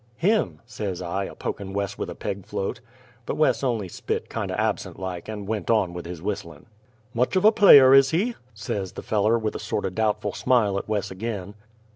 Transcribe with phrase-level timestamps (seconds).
[0.17, 2.79] "Him," says I, a pokin' Wes with a peg float.
[3.27, 6.65] But Wes on'y spit kindo' absent like, and went on with his whistlin'.
[7.13, 10.89] "Much of a player, is he?" says the feller, with a sorto' doubtful smile at
[10.89, 11.53] Wes ag'in.